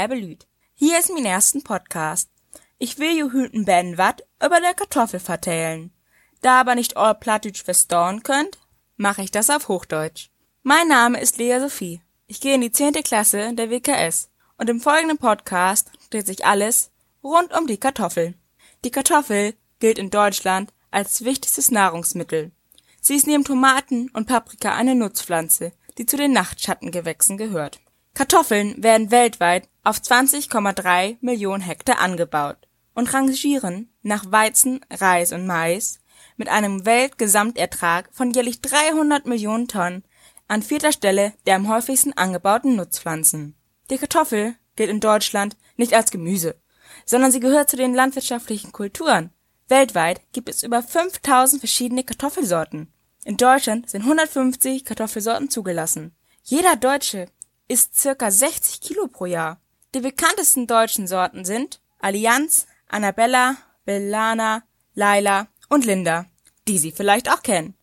Läbelüt. 0.00 0.46
Hier 0.74 0.96
ist 1.00 1.10
mein 1.12 1.24
ersten 1.24 1.64
Podcast. 1.64 2.30
Ich 2.78 3.00
will 3.00 3.18
ju 3.18 3.32
hüten 3.32 3.64
ben 3.64 3.98
wat 3.98 4.22
über 4.40 4.60
der 4.60 4.74
Kartoffel 4.74 5.18
vertellen. 5.18 5.90
Da 6.40 6.60
aber 6.60 6.76
nicht 6.76 6.96
all 6.96 7.16
Plattdeutsch 7.16 7.64
verstauen 7.64 8.22
könnt, 8.22 8.58
mache 8.96 9.22
ich 9.22 9.32
das 9.32 9.50
auf 9.50 9.66
Hochdeutsch. 9.66 10.30
Mein 10.62 10.86
Name 10.86 11.20
ist 11.20 11.38
Lea 11.38 11.58
Sophie. 11.58 12.00
Ich 12.28 12.40
gehe 12.40 12.54
in 12.54 12.60
die 12.60 12.70
zehnte 12.70 13.02
Klasse 13.02 13.52
der 13.54 13.70
WKS 13.70 14.30
und 14.56 14.70
im 14.70 14.80
folgenden 14.80 15.18
Podcast 15.18 15.90
dreht 16.10 16.28
sich 16.28 16.46
alles 16.46 16.92
rund 17.24 17.52
um 17.52 17.66
die 17.66 17.78
Kartoffel. 17.78 18.34
Die 18.84 18.92
Kartoffel 18.92 19.54
gilt 19.80 19.98
in 19.98 20.10
Deutschland 20.10 20.72
als 20.92 21.24
wichtigstes 21.24 21.72
Nahrungsmittel. 21.72 22.52
Sie 23.00 23.16
ist 23.16 23.26
neben 23.26 23.42
Tomaten 23.42 24.10
und 24.10 24.28
Paprika 24.28 24.76
eine 24.76 24.94
Nutzpflanze, 24.94 25.72
die 25.96 26.06
zu 26.06 26.16
den 26.16 26.30
Nachtschattengewächsen 26.30 27.36
gehört. 27.36 27.80
Kartoffeln 28.18 28.82
werden 28.82 29.12
weltweit 29.12 29.68
auf 29.84 29.98
20,3 29.98 31.18
Millionen 31.20 31.62
Hektar 31.62 32.00
angebaut 32.00 32.56
und 32.92 33.14
rangieren 33.14 33.94
nach 34.02 34.32
Weizen, 34.32 34.80
Reis 34.90 35.30
und 35.30 35.46
Mais 35.46 36.00
mit 36.36 36.48
einem 36.48 36.84
Weltgesamtertrag 36.84 38.08
von 38.10 38.32
jährlich 38.32 38.60
300 38.60 39.24
Millionen 39.26 39.68
Tonnen 39.68 40.02
an 40.48 40.64
vierter 40.64 40.90
Stelle 40.90 41.32
der 41.46 41.54
am 41.54 41.68
häufigsten 41.68 42.12
angebauten 42.12 42.74
Nutzpflanzen. 42.74 43.54
Die 43.88 43.98
Kartoffel 43.98 44.56
gilt 44.74 44.90
in 44.90 44.98
Deutschland 44.98 45.56
nicht 45.76 45.94
als 45.94 46.10
Gemüse, 46.10 46.60
sondern 47.06 47.30
sie 47.30 47.38
gehört 47.38 47.70
zu 47.70 47.76
den 47.76 47.94
landwirtschaftlichen 47.94 48.72
Kulturen. 48.72 49.30
Weltweit 49.68 50.22
gibt 50.32 50.48
es 50.48 50.64
über 50.64 50.82
5000 50.82 51.60
verschiedene 51.60 52.02
Kartoffelsorten. 52.02 52.92
In 53.24 53.36
Deutschland 53.36 53.88
sind 53.88 54.02
150 54.02 54.84
Kartoffelsorten 54.84 55.50
zugelassen. 55.50 56.16
Jeder 56.42 56.74
Deutsche 56.74 57.28
isst 57.68 57.98
circa 57.98 58.30
60 58.30 58.80
Kilo 58.80 59.06
pro 59.06 59.26
Jahr. 59.26 59.60
Die 59.94 60.00
bekanntesten 60.00 60.66
deutschen 60.66 61.06
Sorten 61.06 61.44
sind 61.44 61.80
Allianz, 61.98 62.66
Annabella, 62.88 63.56
Bellana, 63.84 64.62
Laila 64.94 65.48
und 65.68 65.84
Linda, 65.84 66.26
die 66.66 66.78
Sie 66.78 66.92
vielleicht 66.92 67.30
auch 67.30 67.42
kennen. 67.42 67.74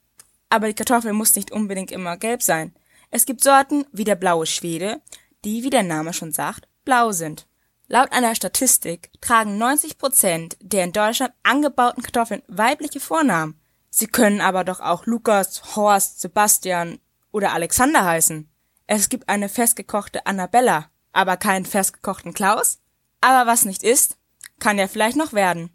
Aber 0.49 0.67
die 0.67 0.73
Kartoffel 0.73 1.13
muss 1.13 1.35
nicht 1.35 1.51
unbedingt 1.51 1.91
immer 1.91 2.17
gelb 2.17 2.43
sein. 2.43 2.75
Es 3.11 3.25
gibt 3.25 3.43
Sorten 3.43 3.85
wie 3.91 4.03
der 4.03 4.15
blaue 4.15 4.45
Schwede, 4.45 5.01
die, 5.43 5.63
wie 5.63 5.69
der 5.69 5.83
Name 5.83 6.13
schon 6.13 6.31
sagt, 6.31 6.67
blau 6.83 7.11
sind. 7.11 7.47
Laut 7.87 8.11
einer 8.11 8.33
Statistik 8.33 9.11
tragen 9.21 9.57
90 9.57 9.97
Prozent 9.97 10.57
der 10.59 10.83
in 10.83 10.91
Deutschland 10.91 11.33
angebauten 11.43 12.01
Kartoffeln 12.01 12.41
weibliche 12.47 12.99
Vornamen. 12.99 13.59
Sie 13.89 14.07
können 14.07 14.41
aber 14.41 14.63
doch 14.63 14.79
auch 14.79 15.05
Lukas, 15.05 15.75
Horst, 15.75 16.19
Sebastian 16.19 16.99
oder 17.31 17.53
Alexander 17.53 18.03
heißen. 18.03 18.49
Es 18.87 19.09
gibt 19.09 19.29
eine 19.29 19.49
festgekochte 19.49 20.25
Annabella, 20.25 20.89
aber 21.11 21.37
keinen 21.37 21.65
festgekochten 21.65 22.33
Klaus? 22.33 22.79
Aber 23.21 23.49
was 23.49 23.65
nicht 23.65 23.83
ist, 23.83 24.17
kann 24.59 24.77
ja 24.77 24.87
vielleicht 24.87 25.17
noch 25.17 25.33
werden. 25.33 25.71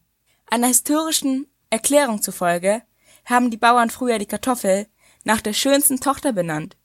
Einer 0.47 0.69
historischen 0.69 1.47
Erklärung 1.71 2.23
zufolge 2.23 2.83
haben 3.25 3.51
die 3.51 3.57
Bauern 3.57 3.91
früher 3.91 4.19
die 4.19 4.27
Kartoffel 4.27 4.87
nach 5.25 5.41
der 5.41 5.53
schönsten 5.53 6.01
Tochter 6.01 6.33
benannt. 6.33 6.77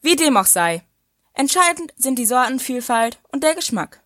Wie 0.00 0.16
dem 0.16 0.36
auch 0.36 0.46
sei. 0.46 0.82
Entscheidend 1.34 1.92
sind 1.96 2.18
die 2.18 2.26
Sortenvielfalt 2.26 3.20
und 3.30 3.42
der 3.42 3.54
Geschmack. 3.54 4.02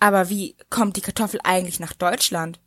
Aber 0.00 0.28
wie 0.28 0.56
kommt 0.70 0.96
die 0.96 1.00
Kartoffel 1.00 1.40
eigentlich 1.44 1.80
nach 1.80 1.92
Deutschland? 1.92 2.60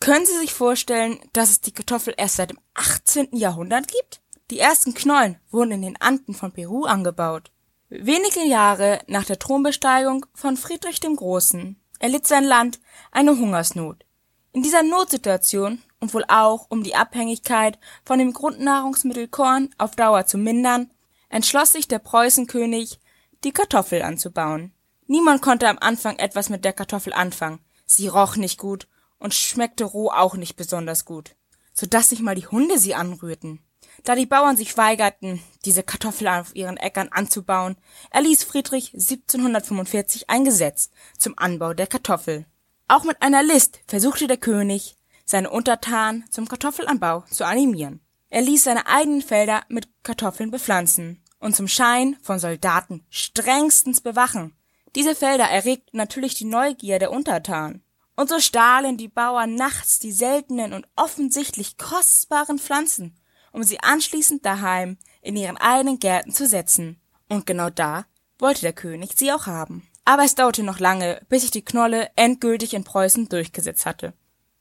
Können 0.00 0.24
Sie 0.24 0.36
sich 0.38 0.54
vorstellen, 0.54 1.20
dass 1.34 1.50
es 1.50 1.60
die 1.60 1.72
Kartoffel 1.72 2.14
erst 2.16 2.36
seit 2.36 2.50
dem 2.50 2.58
18. 2.74 3.36
Jahrhundert 3.36 3.88
gibt? 3.88 4.22
Die 4.50 4.58
ersten 4.58 4.94
Knollen 4.94 5.38
wurden 5.50 5.72
in 5.72 5.82
den 5.82 6.00
Anden 6.00 6.34
von 6.34 6.52
Peru 6.52 6.84
angebaut. 6.84 7.52
Wenige 7.92 8.44
Jahre 8.44 9.00
nach 9.08 9.24
der 9.24 9.40
Thronbesteigung 9.40 10.24
von 10.32 10.56
Friedrich 10.56 11.00
dem 11.00 11.16
Großen 11.16 11.74
erlitt 11.98 12.24
sein 12.24 12.44
Land 12.44 12.78
eine 13.10 13.32
Hungersnot. 13.32 14.04
In 14.52 14.62
dieser 14.62 14.84
Notsituation 14.84 15.82
und 15.98 16.14
wohl 16.14 16.24
auch 16.28 16.66
um 16.68 16.84
die 16.84 16.94
Abhängigkeit 16.94 17.80
von 18.04 18.20
dem 18.20 18.32
Grundnahrungsmittel 18.32 19.26
Korn 19.26 19.74
auf 19.76 19.96
Dauer 19.96 20.24
zu 20.26 20.38
mindern, 20.38 20.88
entschloss 21.30 21.72
sich 21.72 21.88
der 21.88 21.98
Preußenkönig, 21.98 23.00
die 23.42 23.50
Kartoffel 23.50 24.02
anzubauen. 24.02 24.72
Niemand 25.08 25.42
konnte 25.42 25.68
am 25.68 25.78
Anfang 25.80 26.16
etwas 26.20 26.48
mit 26.48 26.64
der 26.64 26.72
Kartoffel 26.72 27.12
anfangen. 27.12 27.58
Sie 27.86 28.06
roch 28.06 28.36
nicht 28.36 28.56
gut 28.56 28.86
und 29.18 29.34
schmeckte 29.34 29.82
roh 29.82 30.10
auch 30.10 30.36
nicht 30.36 30.54
besonders 30.54 31.04
gut, 31.04 31.34
so 31.74 31.86
dass 31.86 32.12
nicht 32.12 32.22
mal 32.22 32.36
die 32.36 32.46
Hunde 32.46 32.78
sie 32.78 32.94
anrührten. 32.94 33.58
Da 34.04 34.14
die 34.14 34.26
Bauern 34.26 34.56
sich 34.56 34.76
weigerten, 34.76 35.42
diese 35.64 35.82
Kartoffel 35.82 36.28
auf 36.28 36.54
ihren 36.56 36.76
Äckern 36.76 37.08
anzubauen, 37.08 37.76
erließ 38.10 38.44
Friedrich 38.44 38.94
1745 38.94 40.30
ein 40.30 40.44
Gesetz 40.44 40.90
zum 41.18 41.34
Anbau 41.36 41.74
der 41.74 41.86
Kartoffel. 41.86 42.46
Auch 42.88 43.04
mit 43.04 43.20
einer 43.22 43.42
List 43.42 43.80
versuchte 43.86 44.26
der 44.26 44.38
König, 44.38 44.96
seine 45.24 45.50
Untertanen 45.50 46.24
zum 46.30 46.48
Kartoffelanbau 46.48 47.24
zu 47.30 47.44
animieren. 47.44 48.00
Er 48.30 48.42
ließ 48.42 48.64
seine 48.64 48.86
eigenen 48.86 49.22
Felder 49.22 49.62
mit 49.68 49.88
Kartoffeln 50.02 50.50
bepflanzen 50.50 51.22
und 51.38 51.54
zum 51.54 51.68
Schein 51.68 52.16
von 52.22 52.38
Soldaten 52.38 53.04
strengstens 53.10 54.00
bewachen. 54.00 54.56
Diese 54.94 55.14
Felder 55.14 55.44
erregten 55.44 55.98
natürlich 55.98 56.34
die 56.34 56.46
Neugier 56.46 56.98
der 56.98 57.12
Untertanen. 57.12 57.82
Und 58.16 58.28
so 58.28 58.40
stahlen 58.40 58.96
die 58.96 59.08
Bauern 59.08 59.54
nachts 59.54 59.98
die 59.98 60.12
seltenen 60.12 60.72
und 60.72 60.86
offensichtlich 60.96 61.78
kostbaren 61.78 62.58
Pflanzen, 62.58 63.16
um 63.52 63.62
sie 63.62 63.80
anschließend 63.80 64.44
daheim 64.44 64.96
in 65.22 65.36
ihren 65.36 65.56
eigenen 65.56 65.98
Gärten 65.98 66.32
zu 66.32 66.46
setzen. 66.46 67.00
Und 67.28 67.46
genau 67.46 67.70
da 67.70 68.06
wollte 68.38 68.62
der 68.62 68.72
König 68.72 69.12
sie 69.16 69.32
auch 69.32 69.46
haben. 69.46 69.86
Aber 70.04 70.24
es 70.24 70.34
dauerte 70.34 70.62
noch 70.62 70.78
lange, 70.78 71.20
bis 71.28 71.42
sich 71.42 71.50
die 71.50 71.64
Knolle 71.64 72.10
endgültig 72.16 72.74
in 72.74 72.84
Preußen 72.84 73.28
durchgesetzt 73.28 73.86
hatte. 73.86 74.12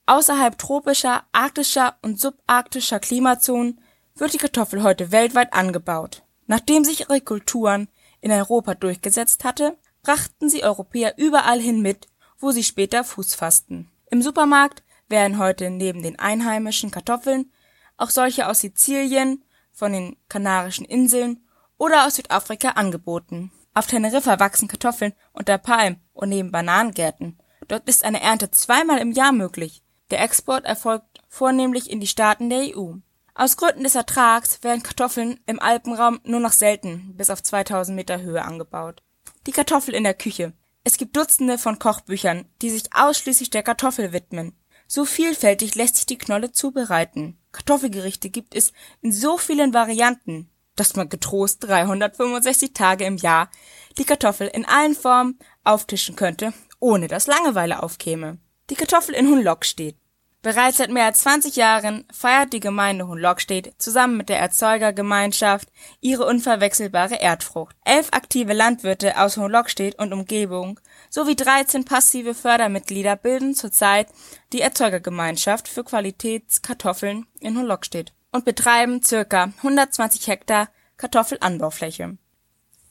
Außerhalb 0.06 0.58
tropischer, 0.58 1.24
arktischer 1.32 1.98
und 2.02 2.20
subarktischer 2.20 3.00
Klimazonen 3.00 3.80
wird 4.16 4.34
die 4.34 4.38
Kartoffel 4.38 4.84
heute 4.84 5.12
weltweit 5.12 5.54
angebaut. 5.54 6.24
Nachdem 6.48 6.84
sich 6.84 7.02
ihre 7.02 7.22
Kulturen 7.22 7.88
in 8.22 8.32
Europa 8.32 8.74
durchgesetzt 8.74 9.44
hatte, 9.44 9.78
brachten 10.02 10.50
sie 10.50 10.64
Europäer 10.64 11.18
überall 11.18 11.60
hin 11.60 11.82
mit, 11.82 12.08
wo 12.40 12.52
sie 12.52 12.64
später 12.64 13.04
Fuß 13.04 13.36
fassten. 13.36 13.90
Im 14.10 14.22
Supermarkt 14.22 14.84
werden 15.08 15.38
heute 15.38 15.70
neben 15.70 16.04
den 16.04 16.18
einheimischen 16.18 16.92
Kartoffeln 16.92 17.52
auch 18.00 18.10
solche 18.10 18.48
aus 18.48 18.62
Sizilien, 18.62 19.44
von 19.72 19.94
den 19.94 20.18
Kanarischen 20.28 20.86
Inseln 20.86 21.42
oder 21.78 22.06
aus 22.06 22.16
Südafrika 22.16 22.70
angeboten. 22.72 23.52
Auf 23.74 23.88
Teneriffa 23.88 24.40
wachsen 24.40 24.68
Kartoffeln 24.68 25.14
unter 25.32 25.58
Palmen 25.58 26.02
und 26.14 26.30
neben 26.30 26.52
Bananengärten. 26.52 27.40
Dort 27.68 27.88
ist 27.88 28.04
eine 28.04 28.22
Ernte 28.22 28.52
zweimal 28.52 28.98
im 29.00 29.12
Jahr 29.12 29.32
möglich. 29.32 29.82
Der 30.12 30.22
Export 30.22 30.66
erfolgt 30.66 31.22
vornehmlich 31.30 31.90
in 31.90 32.02
die 32.02 32.08
Staaten 32.08 32.50
der 32.50 32.76
EU. 32.76 32.96
Aus 33.36 33.56
Gründen 33.56 33.84
des 33.84 33.96
Ertrags 33.96 34.64
werden 34.64 34.84
Kartoffeln 34.84 35.40
im 35.46 35.62
Alpenraum 35.62 36.20
nur 36.24 36.42
noch 36.42 36.52
selten 36.52 37.16
bis 37.16 37.30
auf 37.30 37.42
2000 37.42 37.96
Meter 37.96 38.20
Höhe 38.22 38.44
angebaut. 38.44 39.02
Die 39.48 39.52
Kartoffel 39.52 39.94
in 39.94 40.04
der 40.04 40.14
Küche. 40.14 40.52
Es 40.84 40.98
gibt 40.98 41.16
Dutzende 41.16 41.58
von 41.58 41.80
Kochbüchern, 41.80 42.50
die 42.62 42.70
sich 42.70 42.94
ausschließlich 42.94 43.50
der 43.50 43.64
Kartoffel 43.64 44.12
widmen. 44.12 44.58
So 44.88 45.06
vielfältig 45.06 45.76
lässt 45.76 45.96
sich 45.96 46.06
die 46.06 46.18
Knolle 46.18 46.52
zubereiten. 46.52 47.39
Kartoffelgerichte 47.52 48.30
gibt 48.30 48.56
es 48.56 48.74
in 49.02 49.12
so 49.12 49.38
vielen 49.38 49.74
Varianten, 49.74 50.50
dass 50.76 50.96
man 50.96 51.10
getrost 51.10 51.64
365 51.64 52.74
Tage 52.74 53.06
im 53.06 53.18
Jahr 53.18 53.50
die 53.98 54.06
Kartoffel 54.06 54.48
in 54.48 54.66
allen 54.66 54.96
Formen 54.96 55.40
auftischen 55.64 56.16
könnte, 56.16 56.54
ohne 56.80 57.08
dass 57.08 57.28
Langeweile 57.28 57.84
aufkäme. 57.84 58.38
Die 58.70 58.76
Kartoffel 58.76 59.16
in 59.16 59.28
Hunlockstedt. 59.28 59.98
Bereits 60.42 60.78
seit 60.78 60.90
mehr 60.90 61.04
als 61.04 61.20
20 61.20 61.58
Jahren 61.58 62.06
feiert 62.14 62.54
die 62.54 62.62
Gemeinde 62.62 63.08
Hunlockstedt 63.08 63.74
zusammen 63.78 64.16
mit 64.16 64.30
der 64.30 64.40
Erzeugergemeinschaft 64.40 65.68
ihre 66.00 66.26
unverwechselbare 66.26 67.16
Erdfrucht. 67.16 67.76
Elf 67.84 68.08
aktive 68.12 68.54
Landwirte 68.54 69.20
aus 69.20 69.36
Hunlockstedt 69.36 70.00
und 70.00 70.14
Umgebung 70.14 70.80
sowie 71.10 71.36
13 71.36 71.84
passive 71.84 72.34
Fördermitglieder 72.34 73.18
bilden 73.18 73.54
zurzeit 73.54 74.08
die 74.54 74.62
Erzeugergemeinschaft 74.62 75.68
für 75.68 75.84
Qualitätskartoffeln 75.84 77.26
in 77.42 77.58
Hunlockstedt 77.58 78.14
und 78.32 78.46
betreiben 78.46 79.04
circa 79.04 79.52
120 79.58 80.26
Hektar 80.28 80.70
Kartoffelanbaufläche. 80.96 82.18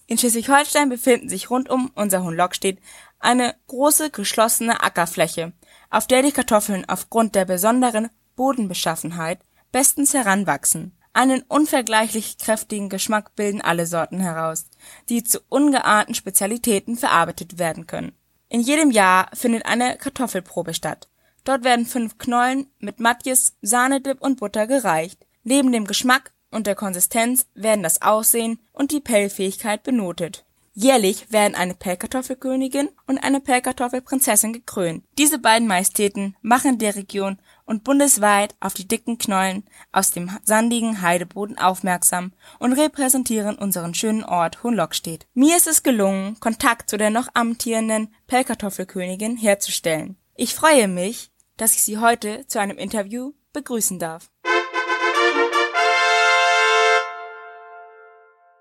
In 0.06 0.19
Schleswig-Holstein 0.19 0.91
befinden 0.91 1.31
sich 1.31 1.49
rund 1.49 1.71
um 1.71 1.93
unser 1.94 2.23
Hunlockstedt 2.23 2.79
eine 3.21 3.55
große 3.69 4.11
geschlossene 4.11 4.83
Ackerfläche 4.83 5.53
auf 5.90 6.06
der 6.06 6.23
die 6.23 6.32
Kartoffeln 6.32 6.85
aufgrund 6.88 7.35
der 7.35 7.44
besonderen 7.44 8.11
Bodenbeschaffenheit 8.37 9.40
bestens 9.73 10.14
heranwachsen. 10.14 10.93
Einen 11.12 11.43
unvergleichlich 11.43 12.38
kräftigen 12.38 12.88
Geschmack 12.88 13.35
bilden 13.35 13.61
alle 13.61 13.87
Sorten 13.87 14.20
heraus, 14.20 14.67
die 15.08 15.25
zu 15.25 15.40
ungeahnten 15.49 16.14
Spezialitäten 16.14 16.96
verarbeitet 16.96 17.58
werden 17.58 17.87
können. 17.87 18.12
In 18.49 18.61
jedem 18.61 18.90
Jahr 18.90 19.29
findet 19.35 19.67
eine 19.67 19.96
Kartoffelprobe 19.96 20.75
statt. 20.75 21.08
Dort 21.44 21.64
werden 21.64 21.87
fünf 21.87 22.19
Knollen 22.19 22.67
mit 22.79 23.00
Matjes, 23.00 23.56
Sahnedip 23.62 24.20
und 24.20 24.38
Butter 24.38 24.67
gereicht. 24.67 25.26
Neben 25.43 25.73
dem 25.73 25.87
Geschmack 25.87 26.32
und 26.50 26.67
der 26.67 26.75
Konsistenz 26.75 27.46
werden 27.55 27.82
das 27.82 28.02
Aussehen 28.02 28.58
und 28.73 28.93
die 28.93 29.00
Pellfähigkeit 29.00 29.82
benotet 29.82 30.44
Jährlich 30.81 31.33
werden 31.33 31.57
eine 31.57 31.75
Pellkartoffelkönigin 31.75 32.89
und 33.09 33.19
eine 33.19 33.41
Pellkartoffelprinzessin 33.41 34.53
gekrönt. 34.53 35.03
Diese 35.19 35.41
beiden 35.41 35.67
Majestäten 35.67 36.37
machen 36.41 36.79
der 36.79 36.95
Region 36.95 37.41
und 37.65 37.83
bundesweit 37.83 38.55
auf 38.61 38.75
die 38.75 38.87
dicken 38.87 39.19
Knollen 39.19 39.65
aus 39.91 40.13
dem 40.13 40.31
sandigen 40.45 41.03
Heideboden 41.03 41.59
aufmerksam 41.59 42.31
und 42.61 42.75
repräsentieren 42.75 43.59
unseren 43.59 43.93
schönen 43.93 44.23
Ort 44.23 44.63
Hohenlockstedt. 44.63 45.27
Mir 45.35 45.57
ist 45.57 45.67
es 45.67 45.83
gelungen, 45.83 46.39
Kontakt 46.39 46.89
zu 46.89 46.97
der 46.97 47.11
noch 47.11 47.27
amtierenden 47.35 48.15
Pellkartoffelkönigin 48.29 49.37
herzustellen. 49.37 50.17
Ich 50.37 50.55
freue 50.55 50.87
mich, 50.87 51.33
dass 51.57 51.75
ich 51.75 51.83
Sie 51.83 51.99
heute 51.99 52.47
zu 52.47 52.61
einem 52.61 52.79
Interview 52.79 53.33
begrüßen 53.53 53.99
darf. 53.99 54.31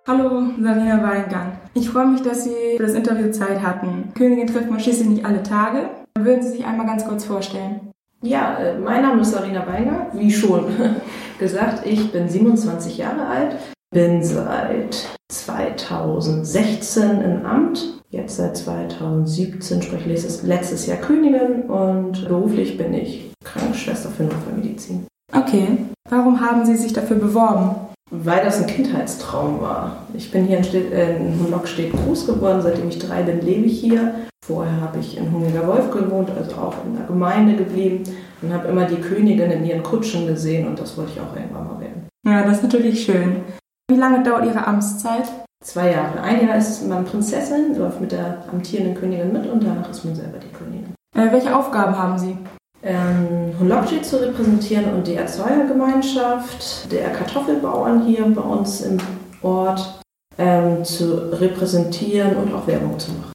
Hallo, 0.07 0.41
Sarina 0.63 1.03
Weingang. 1.03 1.57
Ich 1.73 1.89
freue 1.89 2.07
mich, 2.07 2.21
dass 2.21 2.45
Sie 2.45 2.77
für 2.77 2.83
das 2.83 2.93
Interview 2.93 3.29
Zeit 3.29 3.61
hatten. 3.61 4.13
Königin 4.15 4.47
trifft 4.47 4.69
man 4.69 4.79
schließlich 4.79 5.09
nicht 5.09 5.25
alle 5.25 5.43
Tage. 5.43 5.89
Würden 6.17 6.41
Sie 6.41 6.51
sich 6.51 6.65
einmal 6.65 6.85
ganz 6.85 7.05
kurz 7.05 7.25
vorstellen? 7.25 7.91
Ja, 8.21 8.57
äh, 8.57 8.77
mein 8.79 9.01
Name 9.01 9.19
ist 9.19 9.31
Sarina 9.31 9.67
Weingang. 9.67 10.07
Wie 10.13 10.31
schon 10.31 10.63
gesagt, 11.39 11.85
ich 11.85 12.09
bin 12.13 12.29
27 12.29 12.97
Jahre 12.97 13.25
alt, 13.25 13.57
bin 13.93 14.23
seit 14.23 15.09
2016 15.29 17.21
im 17.21 17.45
Amt, 17.45 18.01
jetzt 18.09 18.37
seit 18.37 18.55
2017, 18.55 19.81
sprich 19.81 20.05
letztes 20.05 20.85
Jahr 20.85 20.99
Königin 20.99 21.63
und 21.63 22.29
beruflich 22.29 22.77
bin 22.77 22.93
ich 22.93 23.29
Krankenschwester 23.43 24.07
für 24.07 24.23
Notfallmedizin. 24.23 25.05
Okay. 25.35 25.79
Warum 26.09 26.39
haben 26.39 26.65
Sie 26.65 26.77
sich 26.77 26.93
dafür 26.93 27.17
beworben? 27.17 27.86
Weil 28.09 28.43
das 28.43 28.61
ein 28.61 28.67
Kindheitstraum 28.67 29.59
war. 29.61 30.03
Ich 30.13 30.31
bin 30.31 30.45
hier 30.45 30.57
in, 30.57 30.63
Stitt, 30.63 30.93
äh, 30.93 31.17
in 31.17 31.39
Hunlockstedt 31.39 31.91
groß 31.91 32.25
geworden. 32.25 32.61
Seitdem 32.61 32.87
ich 32.87 32.99
drei 32.99 33.23
bin, 33.23 33.41
lebe 33.41 33.65
ich 33.65 33.79
hier. 33.79 34.13
Vorher 34.45 34.79
habe 34.79 34.99
ich 34.99 35.17
in 35.17 35.29
Hungiger 35.29 35.67
Wolf 35.67 35.91
gewohnt, 35.91 36.31
also 36.31 36.55
auch 36.55 36.73
in 36.85 36.95
der 36.95 37.05
Gemeinde 37.05 37.57
geblieben 37.57 38.03
und 38.41 38.53
habe 38.53 38.69
immer 38.69 38.85
die 38.85 39.01
Königin 39.01 39.51
in 39.51 39.65
ihren 39.65 39.83
Kutschen 39.83 40.25
gesehen 40.25 40.67
und 40.67 40.79
das 40.79 40.97
wollte 40.97 41.11
ich 41.15 41.19
auch 41.19 41.35
irgendwann 41.35 41.67
mal 41.67 41.81
werden. 41.81 42.07
Ja, 42.25 42.43
das 42.43 42.57
ist 42.57 42.63
natürlich 42.63 43.03
schön. 43.03 43.41
Wie 43.89 43.97
lange 43.97 44.23
dauert 44.23 44.45
Ihre 44.45 44.65
Amtszeit? 44.65 45.25
Zwei 45.63 45.91
Jahre. 45.91 46.21
Ein 46.21 46.47
Jahr 46.47 46.57
ist 46.57 46.87
man 46.87 47.03
Prinzessin, 47.03 47.77
läuft 47.77 47.99
mit 47.99 48.13
der 48.13 48.43
amtierenden 48.49 48.95
Königin 48.95 49.33
mit 49.33 49.47
und 49.47 49.63
danach 49.63 49.89
ist 49.89 50.05
man 50.05 50.15
selber 50.15 50.37
die 50.37 50.53
Königin. 50.53 50.93
Äh, 51.13 51.31
welche 51.31 51.53
Aufgaben 51.53 51.97
haben 51.97 52.17
Sie? 52.17 52.37
Ähm, 52.83 53.53
Hunlokji 53.59 54.01
zu 54.01 54.21
repräsentieren 54.21 54.93
und 54.93 55.07
die 55.07 55.15
Erzeugergemeinschaft 55.15 56.91
der 56.91 57.11
Kartoffelbauern 57.11 58.05
hier 58.05 58.25
bei 58.25 58.41
uns 58.41 58.81
im 58.81 58.97
Ort 59.41 59.99
ähm, 60.37 60.83
zu 60.83 61.31
repräsentieren 61.39 62.35
und 62.37 62.53
auch 62.53 62.67
Werbung 62.67 62.97
zu 62.99 63.11
machen. 63.11 63.31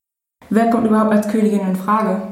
Wer 0.51 0.71
kommt 0.71 0.87
überhaupt 0.87 1.13
als 1.13 1.29
Königin 1.29 1.61
in 1.61 1.77
Frage? 1.77 2.23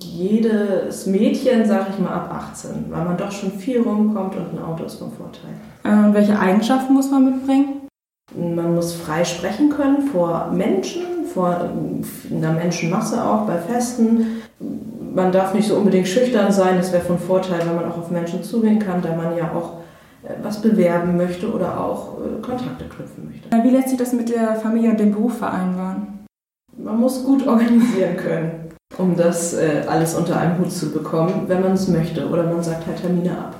Jedes 0.00 1.06
Mädchen, 1.06 1.66
sage 1.66 1.86
ich 1.92 1.98
mal, 1.98 2.12
ab 2.12 2.30
18, 2.32 2.86
weil 2.90 3.04
man 3.04 3.16
doch 3.16 3.32
schon 3.32 3.52
viel 3.52 3.80
rumkommt 3.80 4.36
und 4.36 4.52
ein 4.52 4.62
Auto 4.62 4.84
ist 4.84 4.96
von 4.96 5.10
Vorteil. 5.12 5.50
Und 5.84 6.14
welche 6.14 6.38
Eigenschaften 6.38 6.92
muss 6.92 7.10
man 7.10 7.24
mitbringen? 7.24 7.88
Man 8.34 8.74
muss 8.74 8.92
frei 8.92 9.24
sprechen 9.24 9.70
können 9.70 10.02
vor 10.08 10.50
Menschen, 10.52 11.24
vor 11.32 11.70
einer 12.30 12.52
Menschenmasse 12.52 13.24
auch 13.24 13.46
bei 13.46 13.58
Festen 13.58 14.42
man 15.14 15.32
darf 15.32 15.54
nicht 15.54 15.68
so 15.68 15.76
unbedingt 15.76 16.08
schüchtern 16.08 16.52
sein. 16.52 16.76
Das 16.76 16.92
wäre 16.92 17.02
von 17.02 17.18
Vorteil, 17.18 17.60
wenn 17.66 17.76
man 17.76 17.90
auch 17.90 17.98
auf 17.98 18.10
Menschen 18.10 18.42
zugehen 18.42 18.78
kann, 18.78 19.02
da 19.02 19.14
man 19.14 19.36
ja 19.36 19.52
auch 19.54 19.80
äh, 20.22 20.34
was 20.42 20.60
bewerben 20.60 21.16
möchte 21.16 21.52
oder 21.52 21.80
auch 21.80 22.18
äh, 22.18 22.40
Kontakte 22.42 22.84
knüpfen 22.84 23.28
möchte. 23.28 23.48
Wie 23.64 23.70
lässt 23.70 23.88
sich 23.88 23.98
das 23.98 24.12
mit 24.12 24.28
der 24.28 24.56
Familie 24.56 24.90
und 24.90 25.00
dem 25.00 25.12
Beruf 25.12 25.38
vereinbaren? 25.38 26.26
Man 26.76 26.98
muss 26.98 27.24
gut 27.24 27.46
organisieren 27.46 28.16
können, 28.16 28.70
um 28.98 29.16
das 29.16 29.54
äh, 29.54 29.82
alles 29.86 30.14
unter 30.14 30.38
einem 30.38 30.58
Hut 30.58 30.72
zu 30.72 30.90
bekommen, 30.90 31.44
wenn 31.46 31.60
man 31.60 31.72
es 31.72 31.88
möchte. 31.88 32.28
Oder 32.28 32.44
man 32.44 32.62
sagt 32.62 32.86
halt 32.86 33.00
Termine 33.00 33.32
ab. 33.32 33.56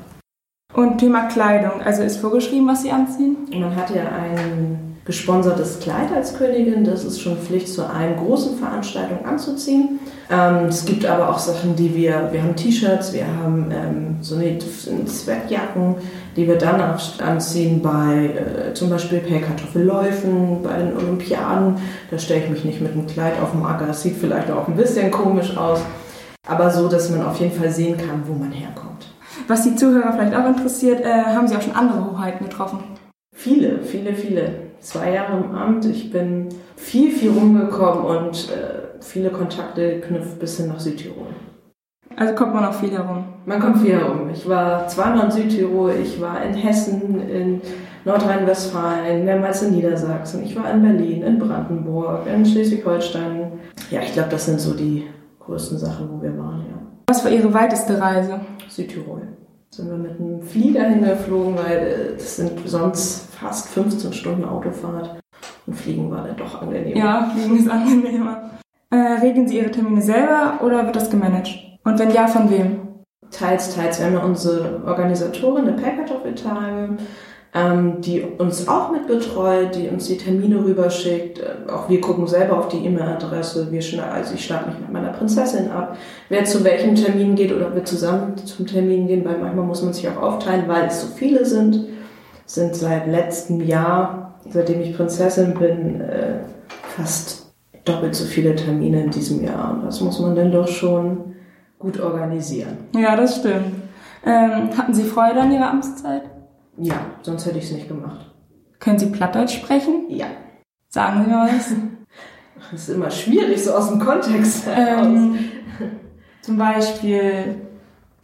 Und 0.72 0.98
Thema 0.98 1.26
Kleidung, 1.26 1.82
also 1.84 2.02
ist 2.02 2.18
vorgeschrieben, 2.18 2.68
was 2.68 2.82
Sie 2.82 2.92
anziehen? 2.92 3.36
Man 3.52 3.74
hat 3.74 3.90
ja 3.90 4.02
ein 4.02 4.96
gesponsertes 5.04 5.80
Kleid 5.80 6.12
als 6.14 6.38
Königin. 6.38 6.84
Das 6.84 7.04
ist 7.04 7.20
schon 7.20 7.36
Pflicht, 7.36 7.68
zu 7.68 7.84
allen 7.84 8.16
großen 8.16 8.56
Veranstaltungen 8.56 9.24
anzuziehen. 9.24 9.98
Ähm, 10.30 10.66
es 10.66 10.84
gibt 10.84 11.04
aber 11.04 11.28
auch 11.28 11.40
Sachen, 11.40 11.74
die 11.74 11.92
wir, 11.94 12.28
wir 12.30 12.42
haben 12.42 12.54
T-Shirts, 12.54 13.12
wir 13.12 13.26
haben 13.26 13.72
ähm, 13.72 14.16
so 14.20 14.36
eine 14.36 14.58
Zweckjacken, 14.58 15.96
die 16.36 16.46
wir 16.46 16.56
dann 16.56 16.80
auch 16.80 17.00
anziehen 17.20 17.82
bei 17.82 18.26
äh, 18.26 18.74
zum 18.74 18.90
Beispiel 18.90 19.18
Pellkartoffelläufen, 19.18 20.62
bei 20.62 20.78
den 20.78 20.96
Olympiaden. 20.96 21.78
Da 22.12 22.18
stelle 22.18 22.44
ich 22.44 22.50
mich 22.50 22.64
nicht 22.64 22.80
mit 22.80 22.92
einem 22.92 23.08
Kleid 23.08 23.40
auf 23.42 23.50
dem 23.50 23.64
Acker. 23.64 23.86
Das 23.86 24.02
sieht 24.02 24.16
vielleicht 24.16 24.48
auch 24.52 24.68
ein 24.68 24.76
bisschen 24.76 25.10
komisch 25.10 25.56
aus, 25.56 25.80
aber 26.46 26.70
so, 26.70 26.86
dass 26.86 27.10
man 27.10 27.26
auf 27.26 27.40
jeden 27.40 27.52
Fall 27.52 27.70
sehen 27.70 27.96
kann, 27.96 28.22
wo 28.26 28.34
man 28.34 28.52
herkommt. 28.52 29.08
Was 29.48 29.64
die 29.64 29.74
Zuhörer 29.74 30.12
vielleicht 30.12 30.36
auch 30.36 30.46
interessiert, 30.46 31.00
äh, 31.00 31.24
haben 31.24 31.48
Sie 31.48 31.56
auch 31.56 31.62
schon 31.62 31.74
andere 31.74 32.12
Hoheiten 32.12 32.44
getroffen? 32.44 32.78
Viele, 33.34 33.80
viele, 33.82 34.14
viele. 34.14 34.70
Zwei 34.78 35.12
Jahre 35.12 35.38
im 35.38 35.54
Amt. 35.54 35.86
Ich 35.86 36.12
bin 36.12 36.48
viel, 36.76 37.10
viel 37.10 37.30
rumgekommen 37.30 38.04
und 38.04 38.48
äh, 38.50 38.89
viele 39.00 39.30
Kontakte 39.30 39.96
geknüpft 39.96 40.38
bis 40.38 40.56
hin 40.56 40.68
nach 40.68 40.80
Südtirol. 40.80 41.28
Also 42.16 42.34
kommt 42.34 42.54
man 42.54 42.64
auch 42.64 42.74
viel 42.74 42.90
herum? 42.90 43.24
Man 43.46 43.60
kommt 43.60 43.78
viel 43.78 43.92
herum. 43.92 44.30
Ich 44.30 44.48
war 44.48 44.86
zweimal 44.88 45.26
in 45.26 45.30
Südtirol, 45.30 45.94
ich 46.02 46.20
war 46.20 46.42
in 46.42 46.54
Hessen, 46.54 47.28
in 47.28 47.60
Nordrhein-Westfalen, 48.04 49.24
mehrmals 49.24 49.62
in 49.62 49.72
Niedersachsen, 49.72 50.44
ich 50.44 50.56
war 50.56 50.70
in 50.70 50.82
Berlin, 50.82 51.22
in 51.22 51.38
Brandenburg, 51.38 52.26
in 52.26 52.44
Schleswig-Holstein. 52.44 53.52
Ja, 53.90 54.00
ich 54.00 54.12
glaube, 54.12 54.30
das 54.30 54.46
sind 54.46 54.60
so 54.60 54.74
die 54.74 55.06
größten 55.38 55.78
Sachen, 55.78 56.10
wo 56.10 56.22
wir 56.22 56.36
waren, 56.36 56.60
ja. 56.68 56.78
Was 57.08 57.24
war 57.24 57.30
Ihre 57.30 57.52
weiteste 57.52 58.00
Reise? 58.00 58.40
Südtirol 58.68 59.22
sind 59.70 59.88
wir 59.88 59.96
mit 59.96 60.18
einem 60.18 60.42
Flieger 60.42 60.82
hingeflogen, 60.82 61.56
weil 61.56 61.78
äh, 61.78 62.12
das 62.14 62.36
sind 62.36 62.52
sonst 62.66 63.32
fast 63.34 63.68
15 63.68 64.12
Stunden 64.12 64.44
Autofahrt. 64.44 65.20
Und 65.66 65.74
Fliegen 65.74 66.10
war 66.10 66.26
dann 66.26 66.36
doch 66.36 66.60
angenehmer. 66.60 66.96
Ja, 66.96 67.30
Fliegen 67.32 67.56
ist 67.56 67.68
angenehmer. 67.68 68.50
Äh, 68.90 68.96
regeln 68.96 69.48
Sie 69.48 69.58
Ihre 69.58 69.70
Termine 69.70 70.02
selber 70.02 70.60
oder 70.64 70.84
wird 70.84 70.96
das 70.96 71.10
gemanagt? 71.10 71.50
Und 71.84 71.98
wenn 71.98 72.10
ja, 72.10 72.26
von 72.26 72.50
wem? 72.50 73.04
Teils, 73.30 73.74
teils. 73.74 73.98
Wir 73.98 74.06
haben 74.06 74.14
ja 74.14 74.24
unsere 74.24 74.82
Organisatorin 74.84 75.64
der 75.64 75.72
Packkartoffeltage 75.74 76.96
ähm, 77.52 78.00
die 78.00 78.22
uns 78.22 78.68
auch 78.68 78.92
mit 78.92 79.06
betreut, 79.08 79.74
die 79.74 79.88
uns 79.88 80.06
die 80.06 80.16
Termine 80.16 80.64
rüberschickt. 80.64 81.40
Äh, 81.40 81.70
auch 81.70 81.88
wir 81.88 82.00
gucken 82.00 82.26
selber 82.26 82.58
auf 82.58 82.68
die 82.68 82.84
E-Mail-Adresse. 82.84 83.68
also 84.12 84.34
ich 84.34 84.44
starte 84.44 84.70
mich 84.70 84.78
mit 84.78 84.92
meiner 84.92 85.12
Prinzessin 85.12 85.70
ab, 85.70 85.96
wer 86.28 86.44
zu 86.44 86.62
welchem 86.62 86.94
Termin 86.94 87.34
geht 87.34 87.52
oder 87.52 87.74
wir 87.74 87.84
zusammen 87.84 88.36
zum 88.36 88.66
Termin 88.66 89.08
gehen, 89.08 89.24
weil 89.24 89.38
manchmal 89.38 89.64
muss 89.64 89.82
man 89.82 89.92
sich 89.92 90.08
auch 90.08 90.22
aufteilen, 90.22 90.64
weil 90.68 90.86
es 90.86 91.00
so 91.00 91.08
viele 91.08 91.44
sind. 91.44 91.86
Sind 92.46 92.74
seit 92.74 93.06
letztem 93.06 93.60
Jahr, 93.60 94.34
seitdem 94.48 94.80
ich 94.80 94.96
Prinzessin 94.96 95.54
bin, 95.54 96.00
äh, 96.00 96.40
fast 96.96 97.39
doppelt 97.84 98.14
so 98.14 98.24
viele 98.24 98.54
Termine 98.54 99.04
in 99.04 99.10
diesem 99.10 99.42
Jahr. 99.44 99.72
Und 99.74 99.84
das 99.84 100.00
muss 100.00 100.20
man 100.20 100.34
dann 100.34 100.52
doch 100.52 100.68
schon 100.68 101.36
gut 101.78 101.98
organisieren. 102.00 102.78
Ja, 102.94 103.16
das 103.16 103.36
stimmt. 103.36 103.74
Ähm, 104.24 104.76
hatten 104.76 104.92
Sie 104.92 105.04
Freude 105.04 105.40
an 105.40 105.52
Ihrer 105.52 105.70
Amtszeit? 105.70 106.22
Ja, 106.76 107.06
sonst 107.22 107.46
hätte 107.46 107.58
ich 107.58 107.64
es 107.64 107.72
nicht 107.72 107.88
gemacht. 107.88 108.26
Können 108.78 108.98
Sie 108.98 109.06
Plattdeutsch 109.06 109.54
sprechen? 109.54 110.06
Ja. 110.08 110.26
Sagen 110.88 111.24
Sie 111.24 111.30
mal 111.30 111.48
was. 111.48 111.72
Das 112.70 112.82
ist 112.82 112.94
immer 112.94 113.10
schwierig, 113.10 113.64
so 113.64 113.72
aus 113.72 113.88
dem 113.88 113.98
Kontext 113.98 114.64
ähm, 114.68 115.38
Zum 116.42 116.56
Beispiel, 116.56 117.56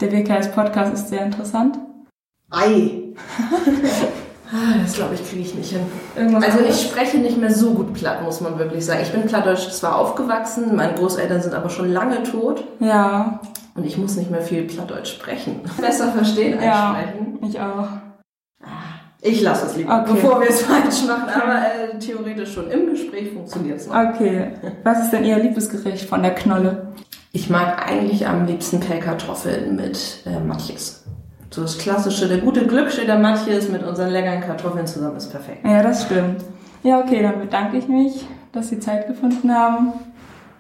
der 0.01 0.13
WKS-Podcast 0.13 0.95
ist 0.95 1.09
sehr 1.09 1.25
interessant. 1.25 1.79
Ei. 2.51 3.15
Ah, 4.53 4.79
das 4.81 4.95
glaube 4.95 5.15
ich, 5.15 5.29
kriege 5.29 5.43
ich 5.43 5.55
nicht 5.55 5.73
hin. 5.73 5.81
Irgendwas 6.17 6.45
also 6.45 6.59
ich 6.65 6.81
spreche 6.81 7.19
nicht 7.19 7.37
mehr 7.37 7.53
so 7.53 7.75
gut 7.75 7.95
platt, 7.95 8.23
muss 8.23 8.41
man 8.41 8.59
wirklich 8.59 8.85
sagen. 8.85 9.01
Ich 9.03 9.11
bin 9.11 9.27
plattdeutsch 9.27 9.71
zwar 9.71 9.97
aufgewachsen, 9.97 10.77
meine 10.77 10.95
Großeltern 10.95 11.43
sind 11.43 11.55
aber 11.55 11.69
schon 11.69 11.93
lange 11.93 12.23
tot. 12.23 12.65
Ja. 12.79 13.41
Und 13.75 13.85
ich 13.85 13.99
muss 13.99 14.17
nicht 14.17 14.31
mehr 14.31 14.43
viel 14.43 14.63
plattdeutsch 14.63 15.13
sprechen. 15.13 15.61
Besser 15.81 16.13
verstehen 16.13 16.55
als 16.55 16.65
ja, 16.65 16.97
sprechen. 16.97 17.39
Ich 17.49 17.61
auch. 17.61 17.89
Ich 19.23 19.43
lasse 19.43 19.67
es 19.67 19.77
lieber, 19.77 20.03
okay. 20.03 20.13
bevor 20.13 20.41
wir 20.41 20.49
es 20.49 20.63
falsch 20.63 21.05
machen, 21.07 21.29
aber 21.29 21.59
äh, 21.59 21.99
theoretisch 21.99 22.55
schon 22.55 22.71
im 22.71 22.91
Gespräch 22.91 23.33
funktioniert 23.33 23.81
es 23.81 23.89
noch. 23.89 23.97
Okay. 23.97 24.53
Was 24.85 25.03
ist 25.03 25.11
denn 25.11 25.25
Ihr 25.25 25.39
Liebesgericht 25.39 26.09
von 26.09 26.23
der 26.23 26.35
Knolle? 26.35 26.93
Ich 27.33 27.51
mag 27.51 27.85
eigentlich 27.87 28.27
am 28.27 28.47
liebsten 28.47 28.79
Pellkartoffeln 28.79 29.75
mit 29.75 30.23
äh, 30.27 30.39
Matjes. 30.39 31.05
So 31.51 31.63
das 31.63 31.79
klassische, 31.79 32.29
der 32.29 32.39
gute 32.39 32.67
Glücksche 32.67 33.07
der 33.07 33.19
Matjes 33.19 33.69
mit 33.69 33.83
unseren 33.83 34.11
leckeren 34.11 34.41
Kartoffeln 34.41 34.87
zusammen 34.87 35.17
ist 35.17 35.31
perfekt. 35.31 35.65
Ja, 35.65 35.83
das 35.83 36.05
stimmt. 36.05 36.45
Ja, 36.83 37.01
okay, 37.01 37.23
dann 37.23 37.41
bedanke 37.41 37.79
ich 37.79 37.89
mich, 37.89 38.27
dass 38.53 38.69
Sie 38.69 38.79
Zeit 38.79 39.07
gefunden 39.07 39.53
haben. 39.53 39.93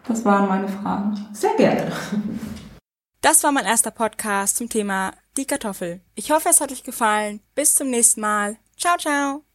Das 0.08 0.24
waren 0.24 0.48
meine 0.48 0.68
Fragen. 0.68 1.26
Sehr 1.32 1.54
gerne. 1.56 1.92
Das 3.20 3.42
war 3.42 3.50
mein 3.50 3.64
erster 3.64 3.90
Podcast 3.90 4.56
zum 4.56 4.68
Thema 4.68 5.12
die 5.36 5.46
Kartoffel. 5.46 6.00
Ich 6.14 6.30
hoffe, 6.30 6.48
es 6.48 6.60
hat 6.60 6.70
euch 6.70 6.84
gefallen. 6.84 7.40
Bis 7.54 7.74
zum 7.74 7.90
nächsten 7.90 8.20
Mal. 8.20 8.56
Ciao, 8.76 8.96
ciao. 8.98 9.45